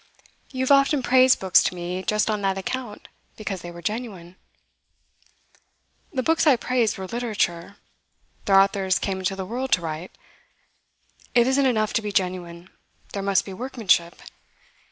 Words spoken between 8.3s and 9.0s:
Their authors